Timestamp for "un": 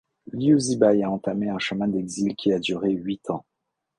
1.49-1.59